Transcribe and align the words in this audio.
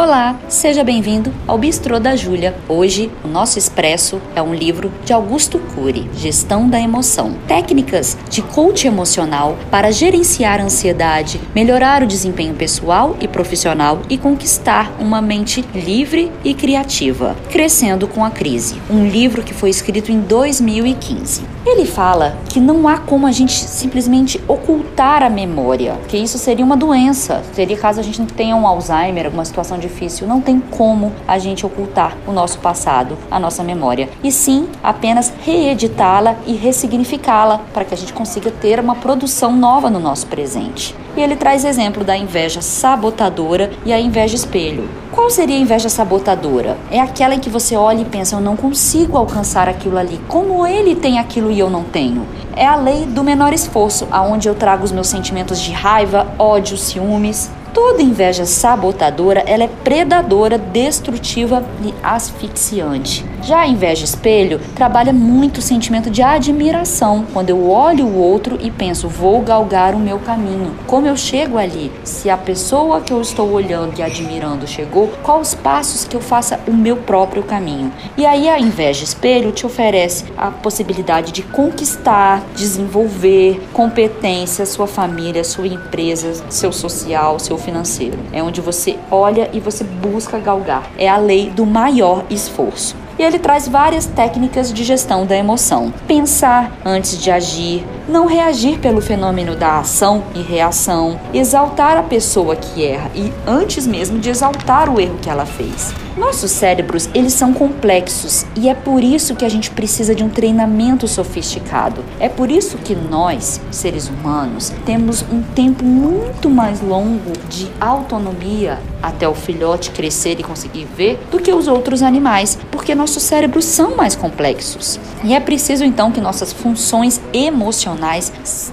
Olá, 0.00 0.38
seja 0.48 0.84
bem-vindo 0.84 1.34
ao 1.44 1.58
Bistrô 1.58 1.98
da 1.98 2.14
Júlia. 2.14 2.54
Hoje, 2.68 3.10
o 3.24 3.26
nosso 3.26 3.58
expresso 3.58 4.22
é 4.32 4.40
um 4.40 4.54
livro 4.54 4.92
de 5.04 5.12
Augusto 5.12 5.58
Cury, 5.58 6.08
Gestão 6.14 6.68
da 6.68 6.78
Emoção. 6.78 7.34
Técnicas 7.48 8.16
de 8.30 8.40
coach 8.40 8.86
emocional 8.86 9.58
para 9.72 9.90
gerenciar 9.90 10.60
a 10.60 10.62
ansiedade, 10.62 11.40
melhorar 11.52 12.04
o 12.04 12.06
desempenho 12.06 12.54
pessoal 12.54 13.16
e 13.20 13.26
profissional 13.26 13.98
e 14.08 14.16
conquistar 14.16 14.94
uma 15.00 15.20
mente 15.20 15.64
livre 15.74 16.30
e 16.44 16.54
criativa. 16.54 17.34
Crescendo 17.50 18.06
com 18.06 18.24
a 18.24 18.30
crise. 18.30 18.80
Um 18.88 19.04
livro 19.04 19.42
que 19.42 19.52
foi 19.52 19.68
escrito 19.68 20.12
em 20.12 20.20
2015. 20.20 21.58
Ele 21.66 21.84
fala 21.84 22.38
que 22.48 22.60
não 22.60 22.88
há 22.88 22.98
como 22.98 23.26
a 23.26 23.32
gente 23.32 23.52
simplesmente 23.52 24.40
ocultar 24.48 25.22
a 25.22 25.28
memória, 25.28 25.98
que 26.08 26.16
isso 26.16 26.38
seria 26.38 26.64
uma 26.64 26.76
doença. 26.76 27.42
Seria 27.52 27.76
caso 27.76 28.00
a 28.00 28.02
gente 28.02 28.32
tenha 28.32 28.56
um 28.56 28.66
Alzheimer, 28.66 29.26
alguma 29.26 29.44
situação 29.44 29.76
de 29.78 29.87
difícil, 29.88 30.28
não 30.28 30.40
tem 30.40 30.60
como 30.60 31.12
a 31.26 31.38
gente 31.38 31.66
ocultar 31.66 32.16
o 32.26 32.32
nosso 32.32 32.58
passado, 32.58 33.16
a 33.30 33.40
nossa 33.40 33.64
memória, 33.64 34.08
e 34.22 34.30
sim 34.30 34.68
apenas 34.82 35.32
reeditá-la 35.44 36.36
e 36.46 36.52
ressignificá-la 36.54 37.60
para 37.72 37.84
que 37.84 37.94
a 37.94 37.96
gente 37.96 38.12
consiga 38.12 38.50
ter 38.50 38.78
uma 38.78 38.94
produção 38.94 39.52
nova 39.52 39.90
no 39.90 39.98
nosso 39.98 40.26
presente. 40.26 40.94
E 41.16 41.20
ele 41.20 41.34
traz 41.34 41.64
exemplo 41.64 42.04
da 42.04 42.16
inveja 42.16 42.62
sabotadora 42.62 43.70
e 43.84 43.92
a 43.92 44.00
inveja 44.00 44.36
espelho. 44.36 44.88
Qual 45.10 45.28
seria 45.30 45.56
a 45.56 45.60
inveja 45.60 45.88
sabotadora? 45.88 46.76
É 46.92 47.00
aquela 47.00 47.34
em 47.34 47.40
que 47.40 47.50
você 47.50 47.74
olha 47.74 48.02
e 48.02 48.04
pensa: 48.04 48.36
eu 48.36 48.40
não 48.40 48.56
consigo 48.56 49.16
alcançar 49.16 49.68
aquilo 49.68 49.98
ali. 49.98 50.20
Como 50.28 50.64
ele 50.64 50.94
tem 50.94 51.18
aquilo 51.18 51.50
e 51.50 51.58
eu 51.58 51.68
não 51.68 51.82
tenho? 51.82 52.24
É 52.54 52.64
a 52.64 52.76
lei 52.76 53.04
do 53.04 53.24
menor 53.24 53.52
esforço, 53.52 54.06
aonde 54.12 54.48
eu 54.48 54.54
trago 54.54 54.84
os 54.84 54.92
meus 54.92 55.08
sentimentos 55.08 55.60
de 55.60 55.72
raiva, 55.72 56.28
ódio, 56.38 56.76
ciúmes, 56.76 57.50
Toda 57.80 58.02
inveja 58.02 58.44
sabotadora, 58.44 59.44
ela 59.46 59.62
é 59.62 59.68
predadora, 59.68 60.58
destrutiva 60.58 61.64
e 61.80 61.94
asfixiante. 62.02 63.24
Já 63.42 63.60
a 63.60 63.68
inveja 63.68 64.04
espelho 64.04 64.60
trabalha 64.74 65.12
muito 65.12 65.58
o 65.58 65.62
sentimento 65.62 66.10
de 66.10 66.22
admiração, 66.22 67.24
quando 67.32 67.50
eu 67.50 67.70
olho 67.70 68.06
o 68.06 68.18
outro 68.18 68.58
e 68.60 68.70
penso, 68.70 69.08
vou 69.08 69.40
galgar 69.40 69.94
o 69.94 69.98
meu 69.98 70.18
caminho. 70.18 70.74
Como 70.86 71.06
eu 71.06 71.16
chego 71.16 71.56
ali? 71.56 71.92
Se 72.04 72.28
a 72.28 72.36
pessoa 72.36 73.00
que 73.00 73.12
eu 73.12 73.20
estou 73.20 73.50
olhando 73.50 73.98
e 73.98 74.02
admirando 74.02 74.66
chegou, 74.66 75.08
quais 75.22 75.48
os 75.48 75.54
passos 75.54 76.04
que 76.04 76.16
eu 76.16 76.20
faça 76.20 76.60
o 76.66 76.72
meu 76.72 76.96
próprio 76.96 77.42
caminho? 77.42 77.92
E 78.16 78.26
aí 78.26 78.48
a 78.48 78.58
inveja 78.58 79.04
espelho 79.04 79.52
te 79.52 79.64
oferece 79.64 80.24
a 80.36 80.50
possibilidade 80.50 81.32
de 81.32 81.42
conquistar, 81.42 82.42
desenvolver 82.56 83.60
competência, 83.72 84.66
sua 84.66 84.86
família, 84.86 85.44
sua 85.44 85.66
empresa, 85.66 86.44
seu 86.50 86.72
social, 86.72 87.38
seu 87.38 87.56
financeiro. 87.56 88.18
É 88.32 88.42
onde 88.42 88.60
você 88.60 88.96
olha 89.10 89.48
e 89.52 89.60
você 89.60 89.84
busca 89.84 90.38
galgar. 90.38 90.90
É 90.98 91.08
a 91.08 91.16
lei 91.16 91.50
do 91.50 91.64
maior 91.64 92.24
esforço 92.28 93.07
e 93.18 93.22
ele 93.22 93.38
traz 93.38 93.66
várias 93.66 94.06
técnicas 94.06 94.72
de 94.72 94.84
gestão 94.84 95.26
da 95.26 95.36
emoção. 95.36 95.92
Pensar 96.06 96.72
antes 96.84 97.18
de 97.18 97.30
agir, 97.30 97.84
não 98.08 98.26
reagir 98.26 98.78
pelo 98.78 99.02
fenômeno 99.02 99.54
da 99.54 99.78
ação 99.78 100.24
e 100.34 100.40
reação, 100.40 101.20
exaltar 101.34 101.98
a 101.98 102.02
pessoa 102.02 102.56
que 102.56 102.82
erra 102.82 103.10
e 103.14 103.30
antes 103.46 103.86
mesmo 103.86 104.18
de 104.18 104.30
exaltar 104.30 104.88
o 104.88 104.98
erro 104.98 105.18
que 105.20 105.28
ela 105.28 105.44
fez. 105.44 105.92
Nossos 106.16 106.50
cérebros, 106.50 107.08
eles 107.14 107.32
são 107.32 107.52
complexos 107.52 108.44
e 108.56 108.68
é 108.68 108.74
por 108.74 109.04
isso 109.04 109.36
que 109.36 109.44
a 109.44 109.48
gente 109.48 109.70
precisa 109.70 110.16
de 110.16 110.24
um 110.24 110.28
treinamento 110.28 111.06
sofisticado. 111.06 112.04
É 112.18 112.28
por 112.28 112.50
isso 112.50 112.76
que 112.78 112.96
nós, 112.96 113.60
seres 113.70 114.08
humanos, 114.08 114.72
temos 114.84 115.22
um 115.30 115.42
tempo 115.42 115.84
muito 115.84 116.50
mais 116.50 116.80
longo 116.80 117.32
de 117.48 117.70
autonomia 117.80 118.80
até 119.00 119.28
o 119.28 119.34
filhote 119.34 119.92
crescer 119.92 120.40
e 120.40 120.42
conseguir 120.42 120.88
ver 120.96 121.20
do 121.30 121.38
que 121.38 121.52
os 121.52 121.68
outros 121.68 122.02
animais, 122.02 122.58
porque 122.72 122.96
nossos 122.96 123.22
cérebros 123.22 123.64
são 123.64 123.94
mais 123.94 124.16
complexos. 124.16 124.98
E 125.22 125.34
é 125.34 125.38
preciso 125.38 125.84
então 125.84 126.10
que 126.10 126.20
nossas 126.20 126.52
funções 126.52 127.20
emocionais 127.32 127.97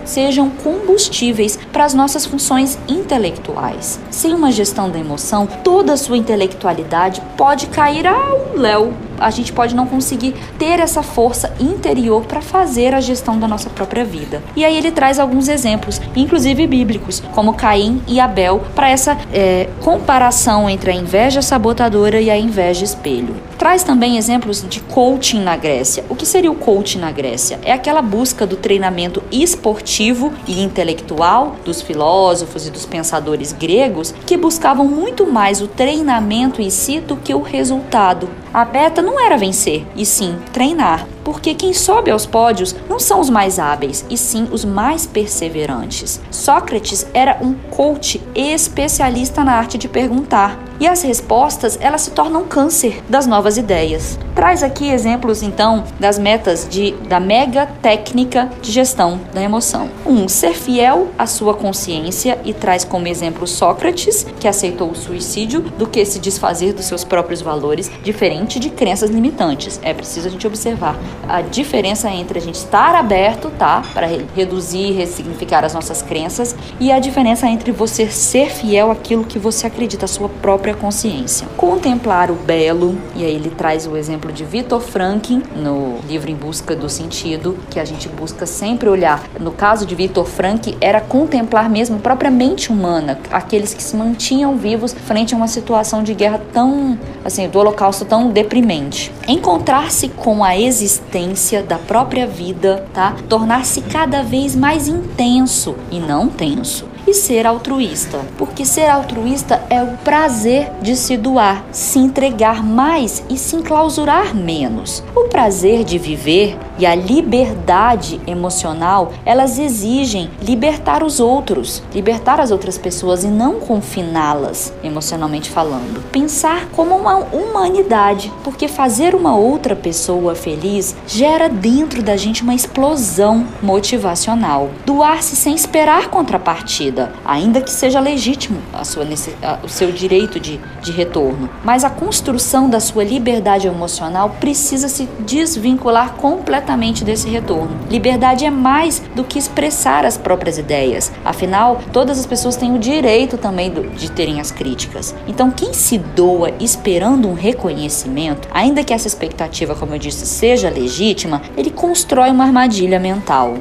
sejam 0.05 0.49
combustíveis 0.49 1.57
para 1.71 1.85
as 1.85 1.93
nossas 1.93 2.25
funções 2.25 2.77
intelectuais. 2.87 3.99
Sem 4.09 4.33
uma 4.33 4.51
gestão 4.51 4.89
da 4.89 4.99
emoção, 4.99 5.47
toda 5.63 5.93
a 5.93 5.97
sua 5.97 6.17
intelectualidade 6.17 7.21
pode 7.35 7.67
cair 7.67 8.07
ao 8.07 8.55
léu 8.55 8.93
a 9.19 9.29
gente 9.29 9.51
pode 9.53 9.75
não 9.75 9.85
conseguir 9.85 10.35
ter 10.57 10.79
essa 10.79 11.03
força 11.03 11.53
interior 11.59 12.25
para 12.25 12.41
fazer 12.41 12.93
a 12.93 13.01
gestão 13.01 13.39
da 13.39 13.47
nossa 13.47 13.69
própria 13.69 14.03
vida. 14.03 14.41
E 14.55 14.63
aí 14.63 14.77
ele 14.77 14.91
traz 14.91 15.19
alguns 15.19 15.47
exemplos, 15.47 16.01
inclusive 16.15 16.67
bíblicos, 16.67 17.21
como 17.33 17.53
Caim 17.53 18.01
e 18.07 18.19
Abel, 18.19 18.61
para 18.73 18.89
essa 18.89 19.17
é, 19.33 19.69
comparação 19.81 20.69
entre 20.69 20.91
a 20.91 20.93
inveja 20.93 21.41
sabotadora 21.41 22.19
e 22.19 22.29
a 22.29 22.37
inveja 22.37 22.83
espelho. 22.83 23.35
Traz 23.57 23.83
também 23.83 24.17
exemplos 24.17 24.65
de 24.67 24.81
coaching 24.81 25.39
na 25.39 25.55
Grécia. 25.55 26.03
O 26.09 26.15
que 26.15 26.25
seria 26.25 26.51
o 26.51 26.55
coaching 26.55 26.99
na 26.99 27.11
Grécia? 27.11 27.59
É 27.63 27.71
aquela 27.71 28.01
busca 28.01 28.45
do 28.45 28.57
treinamento 28.57 29.23
esportivo 29.31 30.33
e 30.47 30.61
intelectual 30.61 31.55
dos 31.63 31.81
filósofos 31.81 32.67
e 32.67 32.71
dos 32.71 32.85
pensadores 32.85 33.53
gregos 33.53 34.13
que 34.25 34.37
buscavam 34.37 34.85
muito 34.85 35.25
mais 35.25 35.61
o 35.61 35.67
treinamento 35.67 36.61
em 36.61 36.69
si 36.69 36.99
do 36.99 37.15
que 37.15 37.33
o 37.33 37.41
resultado. 37.41 38.29
A 38.55 38.63
meta 38.63 39.01
não 39.01 39.19
era 39.19 39.37
vencer, 39.37 39.85
e 39.97 40.05
sim 40.05 40.39
treinar 40.53 41.05
porque 41.25 41.55
quem 41.55 41.73
sobe 41.73 42.11
aos 42.11 42.27
pódios 42.27 42.75
não 42.87 42.99
são 42.99 43.19
os 43.19 43.31
mais 43.31 43.57
hábeis, 43.57 44.05
e 44.09 44.17
sim 44.17 44.47
os 44.51 44.63
mais 44.63 45.07
perseverantes. 45.07 46.21
Sócrates 46.29 47.07
era 47.13 47.39
um 47.41 47.55
coach 47.71 48.21
especialista 48.35 49.43
na 49.43 49.53
arte 49.53 49.77
de 49.77 49.89
perguntar, 49.89 50.57
e 50.79 50.87
as 50.87 51.01
respostas 51.01 51.77
elas 51.81 52.01
se 52.01 52.11
tornam 52.11 52.45
câncer 52.45 53.01
das 53.09 53.25
novas 53.25 53.57
ideias. 53.57 54.19
Traz 54.35 54.61
aqui 54.61 54.89
exemplos 54.89 55.41
então 55.41 55.85
das 55.99 56.19
metas 56.19 56.67
de 56.69 56.91
da 57.07 57.19
mega 57.19 57.65
técnica 57.81 58.49
de 58.61 58.71
gestão 58.71 59.19
da 59.33 59.41
emoção. 59.41 59.89
Um, 60.05 60.27
ser 60.27 60.53
fiel 60.53 61.07
à 61.17 61.25
sua 61.25 61.53
consciência 61.53 62.37
e 62.43 62.53
traz 62.53 62.83
como 62.83 63.07
exemplo 63.07 63.47
Sócrates, 63.47 64.25
que 64.39 64.47
aceitou 64.47 64.91
o 64.91 64.95
suicídio 64.95 65.61
do 65.61 65.87
que 65.87 66.05
se 66.05 66.19
desfazer 66.19 66.73
dos 66.73 66.85
seus 66.85 67.03
próprios 67.03 67.41
valores, 67.41 67.89
diferente 68.03 68.59
de 68.59 68.69
crenças 68.69 69.09
limitantes. 69.09 69.79
É 69.81 69.93
preciso 69.93 70.27
a 70.27 70.31
gente 70.31 70.45
observar 70.45 70.99
a 71.27 71.41
diferença 71.41 72.09
entre 72.09 72.39
a 72.39 72.41
gente 72.41 72.55
estar 72.55 72.95
aberto, 72.95 73.51
tá, 73.57 73.81
para 73.93 74.07
reduzir 74.35 74.89
e 74.89 74.91
ressignificar 74.91 75.63
as 75.63 75.73
nossas 75.73 76.01
crenças 76.01 76.55
e 76.79 76.91
a 76.91 76.99
diferença 76.99 77.47
entre 77.47 77.71
você 77.71 78.09
ser 78.09 78.49
fiel 78.49 78.91
àquilo 78.91 79.23
que 79.23 79.39
você 79.39 79.67
acredita, 79.67 80.05
a 80.05 80.07
sua 80.07 80.29
própria 80.29 80.73
consciência. 80.73 81.47
Contemplar 81.57 82.29
o 82.29 82.35
belo, 82.35 82.97
e 83.15 83.23
aí 83.23 83.33
ele 83.33 83.49
traz 83.49 83.87
o 83.87 83.97
exemplo 83.97 84.31
de 84.31 84.43
Viktor 84.43 84.79
Frankl 84.79 85.39
no 85.55 85.99
livro 86.07 86.29
Em 86.29 86.35
Busca 86.35 86.75
do 86.75 86.89
Sentido, 86.89 87.57
que 87.69 87.79
a 87.79 87.85
gente 87.85 88.07
busca 88.07 88.45
sempre 88.45 88.89
olhar. 88.89 89.23
No 89.39 89.51
caso 89.51 89.85
de 89.85 89.95
Viktor 89.95 90.25
Frankl, 90.25 90.71
era 90.79 91.01
contemplar 91.01 91.69
mesmo 91.69 91.97
a 91.97 91.99
própria 91.99 92.29
mente 92.29 92.71
humana, 92.71 93.19
aqueles 93.31 93.73
que 93.73 93.81
se 93.81 93.95
mantinham 93.95 94.57
vivos 94.57 94.93
frente 94.93 95.33
a 95.33 95.37
uma 95.37 95.47
situação 95.47 96.03
de 96.03 96.13
guerra 96.13 96.41
tão, 96.53 96.97
assim, 97.23 97.47
do 97.47 97.59
holocausto 97.59 98.05
tão 98.05 98.29
deprimente. 98.29 99.11
Encontrar-se 99.27 100.09
com 100.09 100.43
a 100.43 100.57
existência 100.57 101.04
existência 101.05 101.61
da 101.63 101.77
própria 101.77 102.27
vida, 102.27 102.85
tá? 102.93 103.15
Tornar-se 103.29 103.81
cada 103.81 104.23
vez 104.23 104.55
mais 104.55 104.87
intenso 104.87 105.75
e 105.91 105.99
não 105.99 106.27
tenso 106.27 106.94
e 107.07 107.13
ser 107.13 107.45
altruísta, 107.45 108.21
porque 108.37 108.65
ser 108.65 108.89
altruísta 108.89 109.61
é 109.69 109.81
o 109.81 109.97
prazer 109.97 110.71
de 110.81 110.95
se 110.95 111.17
doar, 111.17 111.63
se 111.71 111.99
entregar 111.99 112.63
mais 112.63 113.23
e 113.29 113.37
se 113.37 113.55
enclausurar 113.55 114.35
menos. 114.35 115.03
O 115.15 115.25
prazer 115.25 115.83
de 115.83 115.97
viver 115.97 116.57
e 116.77 116.85
a 116.85 116.95
liberdade 116.95 118.19
emocional, 118.25 119.13
elas 119.25 119.59
exigem 119.59 120.29
libertar 120.41 121.03
os 121.03 121.19
outros, 121.19 121.83
libertar 121.93 122.39
as 122.39 122.51
outras 122.51 122.77
pessoas 122.77 123.23
e 123.23 123.27
não 123.27 123.59
confiná-las 123.59 124.73
emocionalmente 124.83 125.49
falando. 125.49 126.03
Pensar 126.11 126.67
como 126.69 126.95
uma 126.95 127.17
humanidade, 127.17 128.31
porque 128.43 128.67
fazer 128.67 129.15
uma 129.15 129.35
outra 129.35 129.75
pessoa 129.75 130.35
feliz 130.35 130.95
gera 131.07 131.47
dentro 131.47 132.01
da 132.01 132.17
gente 132.17 132.43
uma 132.43 132.53
explosão 132.53 133.45
motivacional. 133.61 134.69
Doar-se 134.85 135.35
sem 135.35 135.55
esperar 135.55 136.07
contrapartida 136.07 136.94
ainda 137.23 137.61
que 137.61 137.71
seja 137.71 137.99
legítimo 137.99 138.59
a 138.73 138.83
sua, 138.83 139.03
a, 139.43 139.59
o 139.63 139.69
seu 139.69 139.91
direito 139.91 140.39
de, 140.39 140.59
de 140.81 140.91
retorno. 140.91 141.49
Mas 141.63 141.83
a 141.83 141.89
construção 141.89 142.69
da 142.69 142.79
sua 142.79 143.03
liberdade 143.03 143.67
emocional 143.67 144.35
precisa 144.39 144.87
se 144.87 145.07
desvincular 145.19 146.13
completamente 146.13 147.03
desse 147.03 147.29
retorno. 147.29 147.77
Liberdade 147.89 148.45
é 148.45 148.51
mais 148.51 149.01
do 149.15 149.23
que 149.23 149.39
expressar 149.39 150.05
as 150.05 150.17
próprias 150.17 150.57
ideias. 150.57 151.11
Afinal, 151.23 151.81
todas 151.91 152.19
as 152.19 152.25
pessoas 152.25 152.55
têm 152.55 152.73
o 152.73 152.79
direito 152.79 153.37
também 153.37 153.69
do, 153.69 153.89
de 153.89 154.11
terem 154.11 154.39
as 154.39 154.51
críticas. 154.51 155.15
Então, 155.27 155.51
quem 155.51 155.73
se 155.73 155.97
doa 155.97 156.51
esperando 156.59 157.27
um 157.27 157.33
reconhecimento, 157.33 158.47
ainda 158.51 158.83
que 158.83 158.93
essa 158.93 159.07
expectativa, 159.07 159.75
como 159.75 159.93
eu 159.93 159.99
disse, 159.99 160.25
seja 160.25 160.69
legítima, 160.69 161.41
ele 161.57 161.69
constrói 161.69 162.29
uma 162.29 162.45
armadilha 162.45 162.99
mental. 162.99 163.57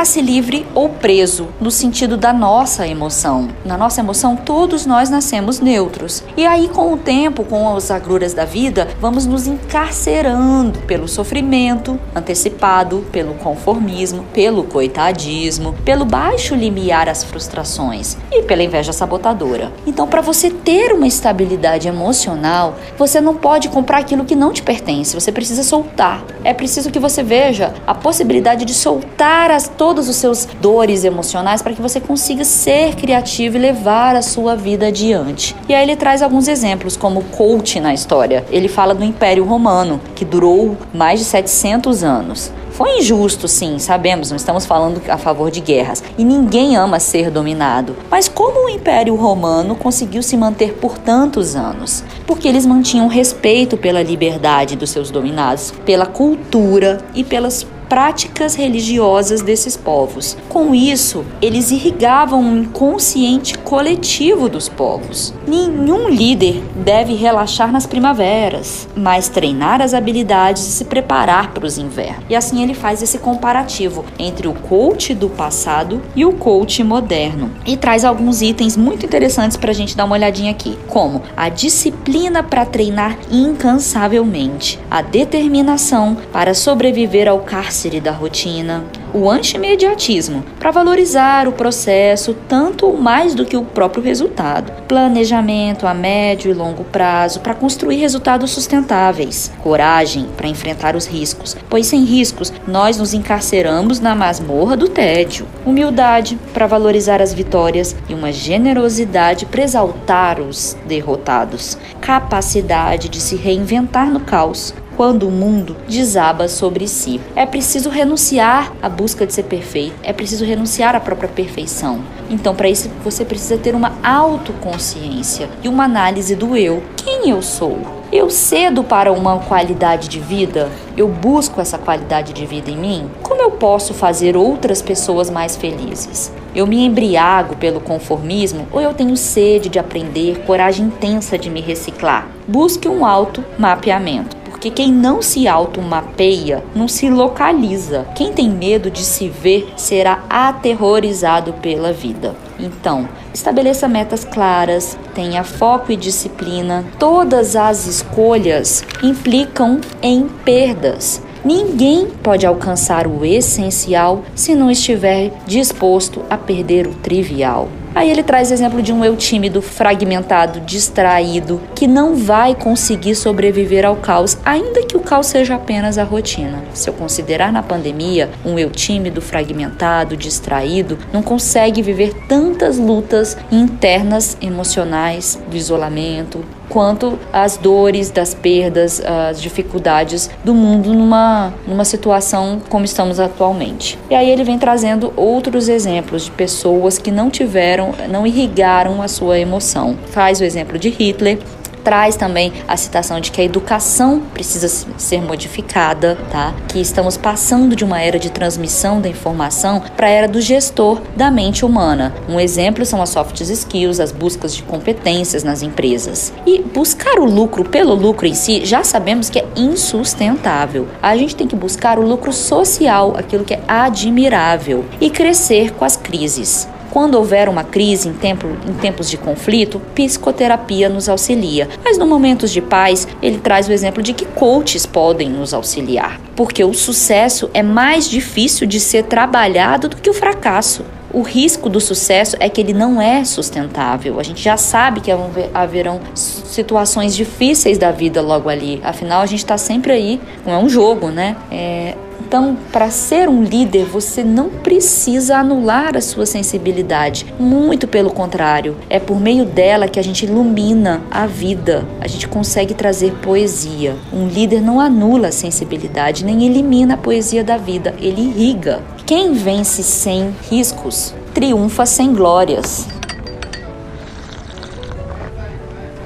Nasce 0.00 0.22
livre 0.22 0.66
ou 0.74 0.88
preso, 0.88 1.48
no 1.60 1.70
sentido 1.70 2.16
da 2.16 2.32
nossa 2.32 2.86
emoção. 2.86 3.48
Na 3.64 3.76
nossa 3.76 4.00
emoção, 4.00 4.34
todos 4.34 4.86
nós 4.86 5.10
nascemos 5.10 5.60
neutros. 5.60 6.24
E 6.36 6.46
aí, 6.46 6.68
com 6.68 6.92
o 6.92 6.96
tempo, 6.96 7.44
com 7.44 7.76
as 7.76 7.90
agruras 7.90 8.32
da 8.32 8.44
vida, 8.44 8.88
vamos 8.98 9.26
nos 9.26 9.46
encarcerando 9.46 10.78
pelo 10.80 11.06
sofrimento 11.06 12.00
antecipado, 12.14 13.04
pelo 13.12 13.34
conformismo, 13.34 14.24
pelo 14.32 14.64
coitadismo, 14.64 15.74
pelo 15.84 16.04
baixo 16.04 16.54
limiar 16.54 17.08
às 17.08 17.22
frustrações 17.22 18.16
e 18.32 18.42
pela 18.42 18.62
inveja 18.62 18.92
sabotadora. 18.92 19.70
Então, 19.86 20.06
para 20.06 20.20
você 20.20 20.50
ter 20.50 20.92
uma 20.92 21.06
estabilidade 21.06 21.88
emocional, 21.88 22.76
você 22.96 23.20
não 23.20 23.36
pode 23.36 23.68
comprar 23.68 23.98
aquilo 23.98 24.24
que 24.24 24.34
não 24.34 24.52
te 24.52 24.62
pertence, 24.62 25.14
você 25.14 25.30
precisa 25.30 25.62
soltar. 25.62 26.24
É 26.42 26.54
preciso 26.54 26.90
que 26.90 26.98
você 26.98 27.22
veja 27.22 27.74
a 27.86 27.94
possibilidade 27.94 28.64
de 28.64 28.72
soltar 28.72 29.50
as, 29.60 29.68
todos 29.68 30.08
os 30.08 30.16
seus 30.16 30.46
dores 30.60 31.04
emocionais 31.04 31.60
para 31.60 31.72
que 31.74 31.82
você 31.82 32.00
consiga 32.00 32.44
ser 32.44 32.94
criativo 32.96 33.56
e 33.56 33.60
levar 33.60 34.16
a 34.16 34.22
sua 34.22 34.56
vida 34.56 34.86
adiante. 34.88 35.54
E 35.68 35.74
aí 35.74 35.82
ele 35.82 35.96
traz 35.96 36.22
alguns 36.22 36.48
exemplos, 36.48 36.96
como 36.96 37.22
coach 37.24 37.78
na 37.78 37.92
história. 37.92 38.44
Ele 38.50 38.68
fala 38.68 38.94
do 38.94 39.04
Império 39.04 39.44
Romano, 39.44 40.00
que 40.14 40.24
durou 40.24 40.76
mais 40.94 41.20
de 41.20 41.26
700 41.26 42.02
anos. 42.02 42.50
Foi 42.70 42.98
injusto, 42.98 43.46
sim, 43.46 43.78
sabemos, 43.78 44.30
não 44.30 44.38
estamos 44.38 44.64
falando 44.64 45.02
a 45.08 45.18
favor 45.18 45.50
de 45.50 45.60
guerras. 45.60 46.02
E 46.16 46.24
ninguém 46.24 46.76
ama 46.76 46.98
ser 46.98 47.30
dominado. 47.30 47.94
Mas 48.10 48.26
como 48.26 48.64
o 48.64 48.70
Império 48.70 49.14
Romano 49.16 49.76
conseguiu 49.76 50.22
se 50.22 50.34
manter 50.34 50.72
por 50.74 50.96
tantos 50.96 51.54
anos? 51.54 52.02
Porque 52.26 52.48
eles 52.48 52.64
mantinham 52.64 53.06
respeito 53.06 53.76
pela 53.76 54.02
liberdade 54.02 54.76
dos 54.76 54.88
seus 54.88 55.10
dominados, 55.10 55.74
pela 55.84 56.06
cultura 56.06 57.04
e 57.14 57.22
pelas 57.22 57.66
práticas 57.90 58.54
religiosas 58.54 59.42
desses 59.42 59.76
povos. 59.76 60.36
Com 60.48 60.72
isso, 60.72 61.24
eles 61.42 61.72
irrigavam 61.72 62.40
o 62.40 62.56
inconsciente 62.58 63.58
coletivo 63.58 64.48
dos 64.48 64.68
povos. 64.68 65.34
Nenhum 65.44 66.08
líder 66.08 66.62
deve 66.76 67.14
relaxar 67.16 67.72
nas 67.72 67.86
primaveras, 67.86 68.88
mas 68.94 69.28
treinar 69.28 69.82
as 69.82 69.92
habilidades 69.92 70.68
e 70.68 70.70
se 70.70 70.84
preparar 70.84 71.52
para 71.52 71.66
os 71.66 71.78
invernos. 71.78 72.22
E 72.28 72.36
assim 72.36 72.62
ele 72.62 72.74
faz 72.74 73.02
esse 73.02 73.18
comparativo 73.18 74.04
entre 74.20 74.46
o 74.46 74.54
coach 74.54 75.12
do 75.12 75.28
passado 75.28 76.00
e 76.14 76.24
o 76.24 76.32
coach 76.32 76.84
moderno. 76.84 77.50
E 77.66 77.76
traz 77.76 78.04
alguns 78.04 78.40
itens 78.40 78.76
muito 78.76 79.04
interessantes 79.04 79.56
para 79.56 79.72
a 79.72 79.74
gente 79.74 79.96
dar 79.96 80.04
uma 80.04 80.14
olhadinha 80.14 80.52
aqui, 80.52 80.78
como 80.86 81.22
a 81.36 81.48
disciplina 81.48 82.40
para 82.40 82.64
treinar 82.64 83.18
incansavelmente, 83.32 84.78
a 84.88 85.02
determinação 85.02 86.16
para 86.32 86.54
sobreviver 86.54 87.26
ao 87.26 87.40
cárcere 87.40 87.79
cárcere 87.80 88.00
da 88.00 88.12
rotina, 88.12 88.84
o 89.14 89.30
anti-imediatismo, 89.30 90.44
para 90.58 90.70
valorizar 90.70 91.48
o 91.48 91.52
processo 91.52 92.34
tanto 92.46 92.92
mais 92.92 93.34
do 93.34 93.46
que 93.46 93.56
o 93.56 93.64
próprio 93.64 94.02
resultado. 94.02 94.70
Planejamento 94.86 95.86
a 95.86 95.94
médio 95.94 96.50
e 96.50 96.54
longo 96.54 96.84
prazo 96.84 97.40
para 97.40 97.54
construir 97.54 97.96
resultados 97.96 98.50
sustentáveis. 98.50 99.50
Coragem 99.62 100.26
para 100.36 100.46
enfrentar 100.46 100.94
os 100.94 101.06
riscos, 101.06 101.56
pois 101.70 101.86
sem 101.86 102.04
riscos 102.04 102.52
nós 102.68 102.98
nos 102.98 103.14
encarceramos 103.14 103.98
na 103.98 104.14
masmorra 104.14 104.76
do 104.76 104.88
tédio. 104.88 105.46
Humildade 105.64 106.38
para 106.52 106.66
valorizar 106.66 107.22
as 107.22 107.32
vitórias 107.32 107.96
e 108.08 108.14
uma 108.14 108.30
generosidade 108.30 109.46
para 109.46 109.62
exaltar 109.62 110.38
os 110.38 110.76
derrotados. 110.86 111.78
Capacidade 112.00 113.08
de 113.08 113.20
se 113.20 113.36
reinventar 113.36 114.10
no 114.10 114.20
caos 114.20 114.74
quando 114.96 115.26
o 115.28 115.30
mundo 115.30 115.76
desaba 115.88 116.48
sobre 116.48 116.86
si. 116.86 117.20
É 117.34 117.46
preciso 117.46 117.90
renunciar 117.90 118.72
à 118.82 118.88
busca 118.88 119.26
de 119.26 119.32
ser 119.32 119.44
perfeito, 119.44 119.94
é 120.02 120.12
preciso 120.12 120.44
renunciar 120.44 120.94
à 120.94 121.00
própria 121.00 121.28
perfeição. 121.28 122.00
Então, 122.28 122.54
para 122.54 122.68
isso, 122.68 122.90
você 123.02 123.24
precisa 123.24 123.58
ter 123.58 123.74
uma 123.74 123.92
autoconsciência 124.02 125.48
e 125.62 125.68
uma 125.68 125.84
análise 125.84 126.34
do 126.34 126.56
eu. 126.56 126.82
Quem 126.96 127.30
eu 127.30 127.42
sou? 127.42 128.00
Eu 128.12 128.28
cedo 128.28 128.82
para 128.82 129.12
uma 129.12 129.38
qualidade 129.38 130.08
de 130.08 130.18
vida? 130.18 130.68
Eu 130.96 131.06
busco 131.06 131.60
essa 131.60 131.78
qualidade 131.78 132.32
de 132.32 132.44
vida 132.44 132.68
em 132.68 132.76
mim? 132.76 133.10
Como 133.22 133.40
eu 133.40 133.52
posso 133.52 133.94
fazer 133.94 134.36
outras 134.36 134.82
pessoas 134.82 135.30
mais 135.30 135.56
felizes? 135.56 136.32
Eu 136.52 136.66
me 136.66 136.84
embriago 136.84 137.54
pelo 137.54 137.80
conformismo 137.80 138.66
ou 138.72 138.80
eu 138.80 138.92
tenho 138.92 139.16
sede 139.16 139.68
de 139.68 139.78
aprender, 139.78 140.40
coragem 140.44 140.86
intensa 140.86 141.38
de 141.38 141.48
me 141.48 141.60
reciclar? 141.60 142.26
Busque 142.48 142.88
um 142.88 143.06
auto 143.06 143.44
mapeamento. 143.56 144.39
Porque 144.60 144.82
quem 144.82 144.92
não 144.92 145.22
se 145.22 145.48
automapeia 145.48 146.62
não 146.74 146.86
se 146.86 147.08
localiza. 147.08 148.06
Quem 148.14 148.30
tem 148.30 148.50
medo 148.50 148.90
de 148.90 149.00
se 149.00 149.26
ver 149.26 149.72
será 149.74 150.22
aterrorizado 150.28 151.54
pela 151.54 151.94
vida. 151.94 152.36
Então, 152.58 153.08
estabeleça 153.32 153.88
metas 153.88 154.22
claras, 154.22 154.98
tenha 155.14 155.42
foco 155.44 155.90
e 155.90 155.96
disciplina. 155.96 156.84
Todas 156.98 157.56
as 157.56 157.86
escolhas 157.86 158.84
implicam 159.02 159.80
em 160.02 160.28
perdas. 160.44 161.22
Ninguém 161.42 162.08
pode 162.22 162.44
alcançar 162.44 163.06
o 163.06 163.24
essencial 163.24 164.22
se 164.34 164.54
não 164.54 164.70
estiver 164.70 165.32
disposto 165.46 166.22
a 166.28 166.36
perder 166.36 166.86
o 166.86 166.92
trivial. 166.96 167.66
Aí 167.94 168.08
ele 168.08 168.22
traz 168.22 168.52
exemplo 168.52 168.80
de 168.80 168.92
um 168.92 169.04
eu 169.04 169.16
tímido, 169.16 169.60
fragmentado, 169.60 170.60
distraído, 170.60 171.60
que 171.74 171.86
não 171.86 172.14
vai 172.14 172.54
conseguir 172.54 173.16
sobreviver 173.16 173.84
ao 173.84 173.96
caos, 173.96 174.38
ainda 174.44 174.82
que 174.84 174.96
o 174.96 175.00
caos 175.00 175.26
seja 175.26 175.56
apenas 175.56 175.98
a 175.98 176.04
rotina. 176.04 176.62
Se 176.72 176.88
eu 176.88 176.94
considerar 176.94 177.52
na 177.52 177.62
pandemia, 177.62 178.30
um 178.44 178.58
eu 178.58 178.70
tímido, 178.70 179.20
fragmentado, 179.20 180.16
distraído, 180.16 180.98
não 181.12 181.22
consegue 181.22 181.82
viver 181.82 182.14
tantas 182.28 182.78
lutas 182.78 183.36
internas 183.50 184.36
emocionais 184.40 185.38
do 185.50 185.56
isolamento, 185.56 186.44
quanto 186.70 187.18
as 187.32 187.56
dores 187.58 188.10
das 188.10 188.32
perdas, 188.32 189.02
as 189.04 189.42
dificuldades 189.42 190.30
do 190.42 190.54
mundo 190.54 190.94
numa, 190.94 191.52
numa 191.66 191.84
situação 191.84 192.62
como 192.68 192.84
estamos 192.84 193.20
atualmente. 193.20 193.98
E 194.08 194.14
aí 194.14 194.30
ele 194.30 194.44
vem 194.44 194.58
trazendo 194.58 195.12
outros 195.16 195.68
exemplos 195.68 196.24
de 196.24 196.30
pessoas 196.30 196.96
que 196.96 197.10
não 197.10 197.28
tiveram, 197.28 197.92
não 198.08 198.26
irrigaram 198.26 199.02
a 199.02 199.08
sua 199.08 199.38
emoção. 199.38 199.96
Faz 200.06 200.40
o 200.40 200.44
exemplo 200.44 200.78
de 200.78 200.88
Hitler, 200.88 201.38
traz 201.82 202.16
também 202.16 202.52
a 202.68 202.76
citação 202.76 203.20
de 203.20 203.30
que 203.30 203.40
a 203.40 203.44
educação 203.44 204.22
precisa 204.32 204.68
ser 204.98 205.22
modificada, 205.22 206.18
tá? 206.30 206.54
Que 206.68 206.80
estamos 206.80 207.16
passando 207.16 207.74
de 207.74 207.84
uma 207.84 208.00
era 208.00 208.18
de 208.18 208.30
transmissão 208.30 209.00
da 209.00 209.08
informação 209.08 209.82
para 209.96 210.06
a 210.06 210.10
era 210.10 210.28
do 210.28 210.40
gestor 210.40 211.00
da 211.16 211.30
mente 211.30 211.64
humana. 211.64 212.14
Um 212.28 212.38
exemplo 212.38 212.84
são 212.84 213.02
as 213.02 213.10
soft 213.10 213.40
skills, 213.40 214.00
as 214.00 214.12
buscas 214.12 214.54
de 214.54 214.62
competências 214.62 215.42
nas 215.42 215.62
empresas. 215.62 216.32
E 216.46 216.60
buscar 216.60 217.18
o 217.18 217.24
lucro 217.24 217.64
pelo 217.64 217.94
lucro 217.94 218.26
em 218.26 218.34
si, 218.34 218.64
já 218.64 218.82
sabemos 218.82 219.28
que 219.28 219.38
é 219.38 219.46
insustentável. 219.56 220.88
A 221.02 221.16
gente 221.16 221.36
tem 221.36 221.46
que 221.46 221.56
buscar 221.56 221.98
o 221.98 222.06
lucro 222.06 222.32
social, 222.32 223.14
aquilo 223.16 223.44
que 223.44 223.54
é 223.54 223.62
admirável, 223.66 224.84
e 225.00 225.10
crescer 225.10 225.72
com 225.72 225.84
as 225.84 225.96
crises. 225.96 226.68
Quando 226.90 227.14
houver 227.14 227.48
uma 227.48 227.62
crise 227.62 228.08
em, 228.08 228.12
tempo, 228.12 228.46
em 228.68 228.74
tempos 228.74 229.08
de 229.08 229.16
conflito, 229.16 229.80
psicoterapia 229.94 230.88
nos 230.88 231.08
auxilia. 231.08 231.68
Mas 231.84 231.96
no 231.96 232.06
momentos 232.06 232.50
de 232.50 232.60
paz, 232.60 233.06
ele 233.22 233.38
traz 233.38 233.68
o 233.68 233.72
exemplo 233.72 234.02
de 234.02 234.12
que 234.12 234.24
coaches 234.24 234.86
podem 234.86 235.28
nos 235.28 235.54
auxiliar. 235.54 236.20
Porque 236.34 236.64
o 236.64 236.74
sucesso 236.74 237.48
é 237.54 237.62
mais 237.62 238.08
difícil 238.08 238.66
de 238.66 238.80
ser 238.80 239.04
trabalhado 239.04 239.88
do 239.88 239.96
que 239.96 240.10
o 240.10 240.14
fracasso. 240.14 240.84
O 241.12 241.22
risco 241.22 241.68
do 241.68 241.80
sucesso 241.80 242.36
é 242.38 242.48
que 242.48 242.60
ele 242.60 242.72
não 242.72 243.02
é 243.02 243.24
sustentável. 243.24 244.20
A 244.20 244.22
gente 244.22 244.40
já 244.40 244.56
sabe 244.56 245.00
que 245.00 245.10
haverão 245.52 246.00
situações 246.14 247.16
difíceis 247.16 247.78
da 247.78 247.90
vida 247.90 248.22
logo 248.22 248.48
ali. 248.48 248.80
Afinal, 248.84 249.20
a 249.20 249.26
gente 249.26 249.40
está 249.40 249.58
sempre 249.58 249.92
aí. 249.92 250.20
Não 250.46 250.52
é 250.52 250.58
um 250.58 250.68
jogo, 250.68 251.08
né? 251.08 251.36
É, 251.50 251.96
então, 252.30 252.56
para 252.70 252.90
ser 252.90 253.28
um 253.28 253.42
líder, 253.42 253.84
você 253.86 254.22
não 254.22 254.50
precisa 254.50 255.38
anular 255.38 255.96
a 255.96 256.00
sua 256.00 256.24
sensibilidade. 256.24 257.26
Muito 257.40 257.88
pelo 257.88 258.12
contrário, 258.12 258.76
é 258.88 259.00
por 259.00 259.20
meio 259.20 259.44
dela 259.44 259.88
que 259.88 259.98
a 259.98 260.02
gente 260.04 260.26
ilumina 260.26 261.02
a 261.10 261.26
vida. 261.26 261.84
A 262.00 262.06
gente 262.06 262.28
consegue 262.28 262.72
trazer 262.72 263.14
poesia. 263.14 263.96
Um 264.12 264.28
líder 264.28 264.60
não 264.60 264.78
anula 264.78 265.26
a 265.26 265.32
sensibilidade 265.32 266.24
nem 266.24 266.46
elimina 266.46 266.94
a 266.94 266.96
poesia 266.96 267.42
da 267.42 267.56
vida, 267.56 267.96
ele 267.98 268.20
irriga. 268.20 268.80
Quem 269.04 269.32
vence 269.32 269.82
sem 269.82 270.32
riscos 270.48 271.12
triunfa 271.34 271.84
sem 271.84 272.12
glórias. 272.14 272.99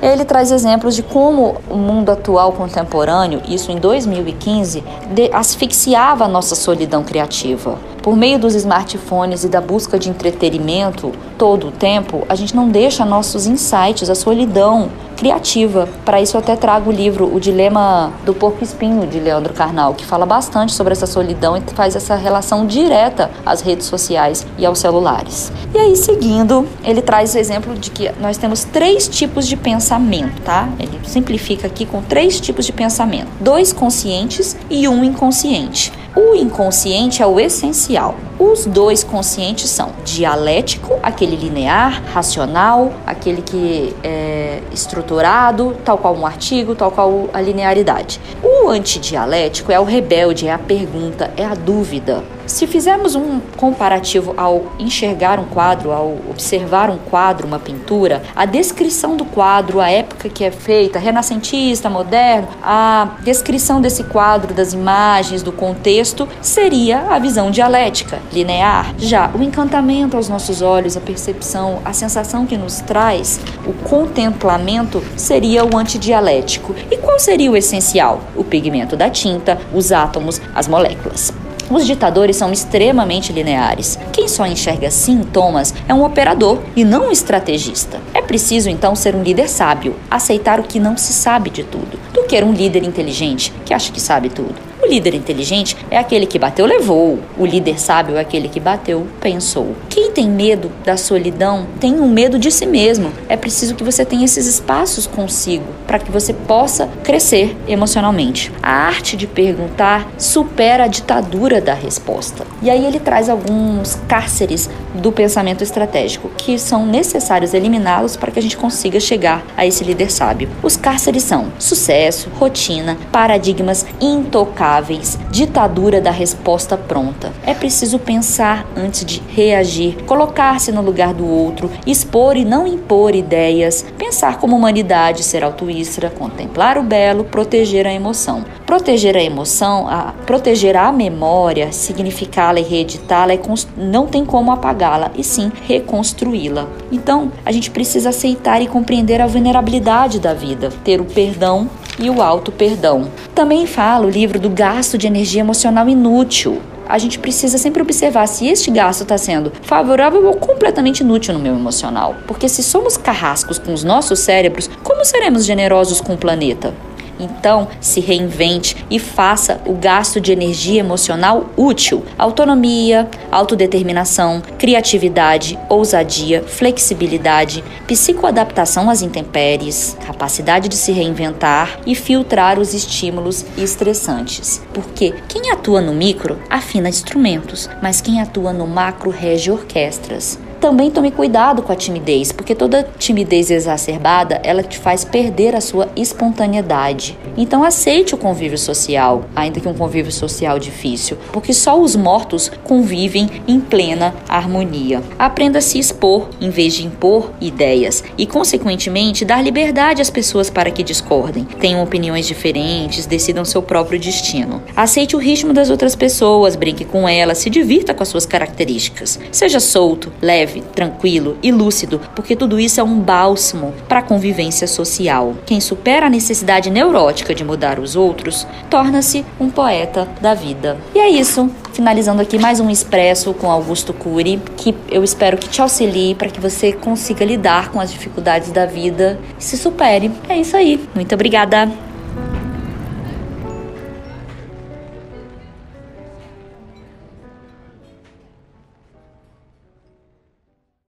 Ele 0.05 0.23
traz 0.23 0.53
exemplos 0.53 0.95
de 0.95 1.03
como 1.03 1.57
o 1.67 1.77
mundo 1.77 2.11
atual 2.11 2.53
contemporâneo, 2.53 3.41
isso 3.49 3.73
em 3.73 3.79
2015, 3.79 4.85
asfixiava 5.33 6.27
a 6.27 6.29
nossa 6.29 6.55
solidão 6.55 7.03
criativa. 7.03 7.79
Por 8.05 8.15
meio 8.15 8.39
dos 8.39 8.55
smartphones 8.55 9.45
e 9.45 9.49
da 9.49 9.63
busca 9.63 9.99
de 9.99 10.11
entretenimento 10.11 11.11
todo 11.39 11.69
o 11.69 11.71
tempo, 11.71 12.27
a 12.29 12.35
gente 12.35 12.55
não 12.55 12.69
deixa 12.69 13.03
nossos 13.03 13.47
insights, 13.47 14.11
a 14.11 14.15
solidão 14.15 14.91
criativa. 15.17 15.89
Para 16.05 16.21
isso 16.21 16.37
eu 16.37 16.41
até 16.41 16.55
trago 16.55 16.91
o 16.91 16.93
livro 16.93 17.35
O 17.35 17.41
Dilema 17.41 18.13
do 18.27 18.35
Porco 18.35 18.63
Espinho 18.63 19.07
de 19.07 19.19
Leandro 19.19 19.55
Carnal, 19.55 19.95
que 19.95 20.05
fala 20.05 20.27
bastante 20.27 20.73
sobre 20.73 20.93
essa 20.93 21.07
solidão 21.07 21.57
e 21.57 21.63
faz 21.75 21.97
essa 21.97 22.15
relação 22.15 22.67
direta 22.67 23.31
às 23.47 23.63
redes 23.63 23.87
sociais 23.87 24.47
e 24.59 24.67
aos 24.67 24.81
celulares. 24.81 25.51
E 25.75 25.79
aí 25.79 25.97
seguindo, 25.97 26.69
ele 26.85 27.01
traz 27.01 27.35
o 27.35 27.39
exemplo 27.39 27.75
de 27.75 27.91
que 27.91 28.13
nós 28.21 28.37
temos 28.37 28.65
três 28.65 29.09
tipos 29.09 29.47
de 29.47 29.57
pensamento, 29.57 30.43
tá? 30.43 30.69
Ele 30.79 31.01
simplifica 31.05 31.67
aqui 31.67 31.87
com 31.87 32.03
três 32.03 32.39
tipos 32.39 32.67
de 32.67 32.73
pensamento: 32.73 33.29
dois 33.41 33.73
conscientes 33.73 34.55
e 34.69 34.87
um 34.87 35.03
inconsciente. 35.03 35.91
O 36.17 36.33
inconsciente 36.37 37.21
é 37.23 37.27
o 37.27 37.41
essencial. 37.41 38.15
Os 38.39 38.67
dois 38.67 39.03
conscientes 39.03 39.69
são 39.69 39.91
dialético, 40.05 40.97
aquele 41.03 41.35
linear, 41.35 42.01
racional, 42.13 42.93
aquele 43.05 43.43
que 43.43 43.93
é 44.03 44.61
estruturado, 44.73 45.77
tal 45.85 45.99
qual 45.99 46.15
um 46.15 46.25
artigo, 46.25 46.77
tal 46.77 46.93
qual 46.93 47.29
a 47.33 47.41
linearidade. 47.41 48.21
O 48.41 48.69
antidialético 48.69 49.73
é 49.73 49.81
o 49.81 49.85
rebelde, 49.85 50.47
é 50.47 50.53
a 50.53 50.59
pergunta, 50.59 51.33
é 51.37 51.45
a 51.45 51.55
dúvida. 51.55 52.23
Se 52.47 52.67
fizermos 52.67 53.15
um 53.15 53.41
comparativo 53.57 54.35
ao 54.37 54.67
enxergar 54.79 55.41
um 55.41 55.45
quadro, 55.45 55.93
ao 55.93 56.09
observar 56.31 56.91
um 56.91 56.99
quadro, 56.99 57.47
uma 57.47 57.59
pintura, 57.59 58.23
a 58.37 58.45
descrição 58.45 59.17
do 59.17 59.25
quadro, 59.25 59.81
a 59.81 59.91
época 59.91 60.29
que 60.29 60.45
é 60.45 60.51
feita, 60.51 60.99
renascentista, 60.99 61.89
moderno, 61.89 62.49
a 62.63 63.17
descrição 63.23 63.81
desse 63.81 64.05
quadro, 64.05 64.53
das 64.53 64.75
imagens, 64.75 65.43
do 65.43 65.53
contexto, 65.53 66.29
seria 66.43 67.07
a 67.11 67.19
visão 67.19 67.51
dialética, 67.51 68.21
linear. 68.33 68.95
Já 68.99 69.31
o 69.35 69.43
encantamento 69.43 70.17
aos 70.17 70.29
nossos 70.29 70.61
olhos, 70.61 70.97
a 70.97 71.01
percepção, 71.01 71.81
a 71.85 71.93
sensação 71.93 72.45
que 72.45 72.59
nos 72.59 72.81
traz, 72.81 73.41
o 73.67 73.73
contemplamento, 73.89 75.03
seria 75.17 75.65
o 75.65 75.77
antidialético. 75.77 76.75
E 76.91 76.99
qual 76.99 77.19
seria 77.19 77.51
o 77.51 77.57
essencial? 77.57 78.21
O 78.37 78.45
pigmento 78.45 78.97
da 78.97 79.09
tinta, 79.09 79.59
os 79.73 79.93
átomos, 79.93 80.41
as 80.55 80.69
moléculas. 80.69 81.44
Os 81.71 81.87
ditadores 81.87 82.37
são 82.37 82.53
extremamente 82.53 83.33
lineares. 83.33 83.99
Quem 84.13 84.29
só 84.29 84.47
enxerga 84.47 84.91
sintomas 84.91 85.75
é 85.89 85.95
um 85.95 86.05
operador 86.05 86.61
e 86.77 86.85
não 86.85 87.09
um 87.09 87.11
estrategista. 87.11 88.01
É 88.13 88.21
preciso 88.21 88.69
então 88.69 88.95
ser 88.95 89.15
um 89.15 89.23
líder 89.23 89.49
sábio, 89.49 89.97
aceitar 90.11 90.61
o 90.61 90.65
que 90.65 90.79
não 90.79 90.97
se 90.97 91.13
sabe 91.13 91.51
de 91.51 91.65
tudo, 91.65 91.99
do 92.13 92.25
que 92.25 92.43
um 92.43 92.53
líder 92.53 92.83
inteligente 92.83 93.53
que 93.65 93.73
acha 93.73 93.93
que 93.93 94.01
sabe 94.01 94.29
tudo. 94.29 94.74
O 94.85 94.87
líder 94.87 95.15
inteligente 95.15 95.79
é 95.91 95.97
aquele 95.97 96.27
que 96.27 96.39
bateu, 96.39 96.67
levou. 96.67 97.19
O 97.39 97.47
líder 97.47 97.81
sábio 97.81 98.19
é 98.19 98.21
aquele 98.21 98.51
que 98.51 98.61
bateu, 98.61 99.07
pensou. 99.19 99.75
Quem 99.89 100.11
tem 100.11 100.29
medo 100.29 100.71
da 100.85 100.95
solidão 100.95 101.67
tem 101.81 101.99
um 101.99 102.07
medo 102.07 102.39
de 102.39 102.51
si 102.51 102.67
mesmo. 102.67 103.11
É 103.27 103.35
preciso 103.35 103.75
que 103.75 103.83
você 103.83 104.05
tenha 104.05 104.27
esses 104.27 104.47
espaços 104.47 105.07
consigo 105.07 105.65
para 105.87 105.99
que 105.99 106.13
você 106.13 106.35
possa 106.35 106.87
crescer 107.03 107.57
emocionalmente. 107.67 108.53
A 108.63 108.73
arte 108.73 109.17
de 109.17 109.27
perguntar 109.27 110.07
supera 110.19 110.85
a 110.85 110.89
ditadura 110.89 111.63
da 111.63 111.73
resposta. 111.73 112.47
E 112.61 112.69
aí 112.69 112.85
ele 112.85 113.01
traz 113.01 113.31
alguns 113.31 113.99
cárceres 114.07 114.69
do 114.95 115.13
pensamento 115.13 115.63
estratégico 115.63 116.31
que 116.37 116.59
são 116.59 116.87
necessários 116.87 117.55
eliminá-los 117.55 118.17
para 118.17 118.31
que 118.31 118.39
a 118.39 118.43
gente 118.43 118.57
consiga 118.57 119.01
chegar 119.01 119.45
a 119.57 119.67
esse 119.67 119.85
líder 119.85 120.11
sábio. 120.11 120.49
Os 120.63 120.77
cárceres 120.77 121.23
são 121.23 121.53
sucesso, 121.59 122.31
rotina, 122.39 122.97
paradigmas 123.11 123.85
intocáveis 124.01 125.19
ditadura 125.31 126.01
da 126.01 126.11
resposta 126.11 126.77
pronta. 126.77 127.33
É 127.45 127.55
preciso 127.55 127.99
pensar 127.99 128.67
antes 128.77 129.05
de 129.05 129.23
reagir, 129.29 129.97
colocar-se 130.05 130.71
no 130.73 130.81
lugar 130.81 131.13
do 131.13 131.27
outro, 131.27 131.71
expor 131.87 132.37
e 132.37 132.45
não 132.45 132.67
impor 132.67 133.15
ideias, 133.15 133.85
pensar 133.99 134.39
como 134.39 134.57
humanidade, 134.57 135.23
ser 135.23 135.43
altruísta, 135.43 135.85
contemplar 136.11 136.79
o 136.79 136.83
belo, 136.83 137.25
proteger 137.25 137.87
a 137.87 137.93
emoção. 137.93 138.45
Proteger 138.75 139.17
a 139.17 139.23
emoção, 139.23 139.87
a, 139.89 140.13
proteger 140.27 140.77
a 140.77 140.91
memória, 140.91 141.71
significá-la 141.71 142.59
e 142.59 142.65
reeditá-la, 142.65 143.33
é 143.33 143.41
não 143.77 144.09
tem 144.09 144.25
como 144.25 144.51
apagá-la, 144.51 145.13
e 145.17 145.23
sim 145.23 145.53
reconstruí-la. 145.69 146.67
Então, 146.91 147.31
a 147.47 147.53
gente 147.53 147.71
precisa 147.71 148.09
aceitar 148.09 148.61
e 148.61 148.67
compreender 148.67 149.21
a 149.21 149.29
vulnerabilidade 149.29 150.19
da 150.19 150.35
vida, 150.35 150.71
ter 150.83 151.01
o 151.01 151.05
perdão 151.05 151.71
e 152.01 152.11
o 152.11 152.21
auto-perdão. 152.21 153.09
Também 153.33 153.65
fala 153.65 154.07
o 154.07 154.11
livro 154.11 154.41
do 154.41 154.51
gasto 154.51 154.99
de 154.99 155.07
energia 155.07 155.43
emocional 155.43 155.89
inútil. 155.89 156.61
A 156.89 156.99
gente 156.99 157.21
precisa 157.21 157.59
sempre 157.59 157.81
observar 157.81 158.27
se 158.27 158.49
este 158.49 158.73
gasto 158.73 159.03
está 159.03 159.17
sendo 159.17 159.53
favorável 159.63 160.27
ou 160.27 160.35
completamente 160.35 160.99
inútil 160.99 161.33
no 161.33 161.39
meu 161.39 161.55
emocional. 161.55 162.17
Porque 162.27 162.49
se 162.49 162.61
somos 162.61 162.97
carrascos 162.97 163.57
com 163.57 163.73
os 163.73 163.85
nossos 163.85 164.19
cérebros, 164.19 164.69
como 164.83 165.05
seremos 165.05 165.45
generosos 165.45 166.01
com 166.01 166.15
o 166.15 166.19
planeta? 166.19 166.75
Então, 167.19 167.69
se 167.81 168.01
reinvente 168.01 168.77
e 168.91 168.99
faça 168.99 169.61
o 169.67 169.75
gasto 169.75 170.21
de 170.21 170.33
energia 170.33 170.81
emocional 170.81 171.47
útil. 171.57 172.05
Autonomia, 172.19 173.09
autodeterminação, 173.31 174.43
criatividade, 174.59 175.59
ousadia, 175.69 176.43
flexibilidade, 176.43 177.63
psicoadaptação 177.87 178.91
às 178.91 179.03
intempéries, 179.03 179.97
capacidade 180.07 180.69
de 180.69 180.77
se 180.77 180.93
reinventar 180.93 181.81
e 181.87 181.95
filtrar 181.95 182.59
os 182.59 182.75
estímulos 182.75 183.45
estressantes. 183.57 184.61
Porque 184.73 185.15
quem 185.29 185.51
atua 185.51 185.81
no 185.81 185.93
micro 185.93 186.39
afina 186.51 186.89
instrumentos, 186.89 187.69
mas 187.83 188.01
quem 188.01 188.21
atua 188.21 188.53
no 188.53 188.67
macro 188.67 189.11
rege 189.11 189.51
orquestras 189.51 190.39
também 190.65 190.91
tome 190.91 191.11
cuidado 191.11 191.61
com 191.61 191.71
a 191.71 191.77
timidez, 191.77 192.33
porque 192.33 192.55
toda 192.55 192.89
timidez 192.99 193.51
exacerbada, 193.51 194.41
ela 194.43 194.63
te 194.63 194.79
faz 194.79 195.05
perder 195.05 195.55
a 195.55 195.61
sua 195.61 195.91
espontaneidade. 195.95 197.19
Então 197.37 197.63
aceite 197.63 198.15
o 198.15 198.17
convívio 198.17 198.57
social, 198.57 199.27
ainda 199.37 199.61
que 199.61 199.69
um 199.69 199.75
convívio 199.75 200.11
social 200.11 200.59
difícil, 200.59 201.19
porque 201.35 201.53
só 201.53 201.79
os 201.79 201.95
mortos 201.95 202.51
convivem 202.63 203.29
em 203.47 203.61
plena 203.61 204.15
harmonia. 204.27 205.03
Aprenda 205.19 205.59
a 205.59 205.61
se 205.61 205.79
expor 205.79 206.31
em 206.41 206.49
vez 206.49 206.73
de 206.73 206.87
impor 206.87 207.31
ideias 207.43 208.03
e, 208.17 208.25
consequentemente, 208.25 209.23
dar 209.23 209.43
liberdade 209.43 210.01
às 210.01 210.09
pessoas 210.09 210.49
para 210.49 210.71
que 210.71 210.83
discordem, 210.83 211.45
tenham 211.45 211.83
opiniões 211.83 212.27
diferentes, 212.27 213.05
decidam 213.05 213.45
seu 213.45 213.61
próprio 213.61 214.01
destino. 214.01 214.63
Aceite 214.75 215.15
o 215.15 215.19
ritmo 215.19 215.53
das 215.53 215.69
outras 215.69 215.95
pessoas, 215.95 216.57
brinque 216.57 216.87
com 216.87 217.07
elas, 217.07 217.37
se 217.37 217.51
divirta 217.51 217.93
com 217.93 218.03
as 218.03 218.09
suas 218.09 218.25
características. 218.25 219.21
Seja 219.31 219.61
solto, 219.61 220.11
leve 220.23 220.54
leve, 220.55 220.63
tranquilo 220.75 221.37
e 221.43 221.51
lúcido, 221.51 222.01
porque 222.15 222.37
tudo 222.37 222.61
isso 222.61 222.81
é 222.81 222.85
um 222.85 222.99
bálsamo 223.01 223.75
para 223.89 224.01
a 224.01 224.03
convivência 224.03 224.67
social. 224.67 225.35
Quem 225.45 225.61
supera 225.61 226.07
a 226.07 226.11
necessidade 226.11 226.71
neurótica 226.71 227.35
de 227.35 227.45
mudar 227.45 227.79
os 227.79 227.97
outros 227.97 228.47
torna-se 228.71 229.25
um 229.41 229.51
poeta 229.51 230.09
da 230.21 230.35
vida. 230.35 230.77
E 230.95 230.99
é 230.99 231.09
isso. 231.09 231.51
Finalizando 231.73 232.23
aqui 232.23 232.39
mais 232.39 232.61
um 232.61 232.71
expresso 232.71 233.35
com 233.35 233.51
Augusto 233.51 233.93
Cury, 233.93 234.41
que 234.57 234.75
eu 234.89 235.03
espero 235.03 235.37
que 235.37 235.49
te 235.49 235.61
auxilie 235.61 236.15
para 236.15 236.29
que 236.29 236.41
você 236.41 236.73
consiga 236.73 237.25
lidar 237.25 237.71
com 237.71 237.81
as 237.81 237.91
dificuldades 237.91 238.53
da 238.53 238.65
vida 238.65 239.19
e 239.39 239.43
se 239.43 239.59
supere. 239.59 240.11
É 240.29 240.39
isso 240.39 240.57
aí. 240.57 240.81
Muito 240.95 241.13
obrigada. 241.15 241.69